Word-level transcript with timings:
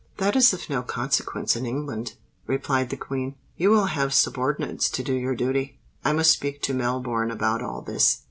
"That 0.17 0.35
is 0.35 0.51
of 0.51 0.67
no 0.67 0.81
consequence 0.81 1.55
in 1.55 1.67
England," 1.67 2.15
replied 2.47 2.89
the 2.89 2.97
Queen. 2.97 3.35
"You 3.55 3.69
will 3.69 3.85
have 3.85 4.15
subordinates 4.15 4.89
to 4.89 5.03
do 5.03 5.13
your 5.13 5.35
duty. 5.35 5.79
I 6.03 6.11
must 6.11 6.31
speak 6.31 6.63
to 6.63 6.73
Melbourne 6.73 7.29
about 7.29 7.61
all 7.61 7.83
this. 7.83 8.17